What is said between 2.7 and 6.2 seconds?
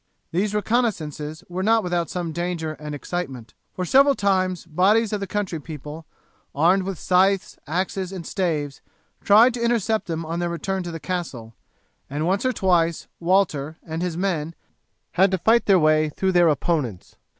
and excitement, for several times bodies of the country people,